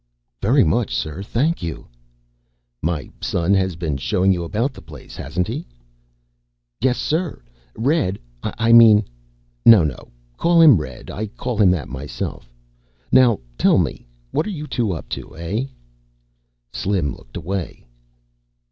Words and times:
"Very 0.41 0.63
much, 0.63 0.95
sir, 0.95 1.21
thank 1.21 1.61
you." 1.61 1.85
"My 2.81 3.11
son 3.21 3.53
has 3.53 3.75
been 3.75 3.97
showing 3.97 4.33
you 4.33 4.43
about 4.43 4.73
the 4.73 4.81
place, 4.81 5.15
has 5.17 5.35
he?" 5.35 5.67
"Yes, 6.81 6.97
sir. 6.97 7.39
Red 7.77 8.17
I 8.41 8.73
mean" 8.73 9.05
"No, 9.63 9.83
no. 9.83 10.07
Call 10.37 10.59
him 10.59 10.77
Red. 10.81 11.11
I 11.11 11.27
call 11.27 11.61
him 11.61 11.69
that 11.69 11.87
myself. 11.87 12.51
Now 13.11 13.41
tell 13.59 13.77
me, 13.77 14.07
what 14.31 14.47
are 14.47 14.49
you 14.49 14.65
two 14.65 14.91
up 14.91 15.07
to, 15.09 15.37
eh?" 15.37 15.65
Slim 16.73 17.13
looked 17.13 17.37
away. 17.37 17.85